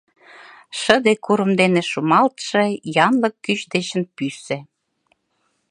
Шыде, 0.79 1.13
курым 1.25 1.51
дене 1.61 1.81
шумалтше, 1.91 2.63
янлык 3.07 3.35
кӱч 3.43 3.59
дечын 3.73 4.03
пӱсӧ. 4.15 4.57